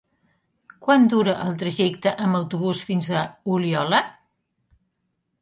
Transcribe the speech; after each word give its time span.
Quant 0.85 1.03
dura 1.11 1.35
el 1.43 1.53
trajecte 1.63 2.13
en 2.25 2.33
autobús 2.41 2.81
fins 2.89 3.11
a 3.21 3.23
Oliola? 3.59 4.01